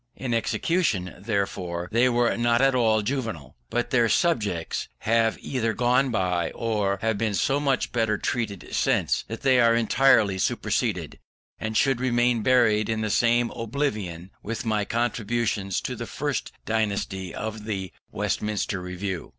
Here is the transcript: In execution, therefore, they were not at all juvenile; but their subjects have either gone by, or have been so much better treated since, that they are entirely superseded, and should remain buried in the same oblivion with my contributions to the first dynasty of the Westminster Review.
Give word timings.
In 0.15 0.33
execution, 0.33 1.13
therefore, 1.19 1.87
they 1.91 2.09
were 2.09 2.35
not 2.35 2.59
at 2.59 2.73
all 2.73 3.03
juvenile; 3.03 3.55
but 3.69 3.91
their 3.91 4.09
subjects 4.09 4.87
have 5.01 5.37
either 5.39 5.73
gone 5.73 6.09
by, 6.09 6.49
or 6.55 6.97
have 7.03 7.19
been 7.19 7.35
so 7.35 7.59
much 7.59 7.91
better 7.91 8.17
treated 8.17 8.67
since, 8.71 9.23
that 9.27 9.43
they 9.43 9.59
are 9.59 9.75
entirely 9.75 10.39
superseded, 10.39 11.19
and 11.59 11.77
should 11.77 12.01
remain 12.01 12.41
buried 12.41 12.89
in 12.89 13.01
the 13.01 13.11
same 13.11 13.51
oblivion 13.51 14.31
with 14.41 14.65
my 14.65 14.85
contributions 14.85 15.79
to 15.81 15.95
the 15.95 16.07
first 16.07 16.51
dynasty 16.65 17.31
of 17.31 17.65
the 17.65 17.93
Westminster 18.11 18.81
Review. 18.81 19.29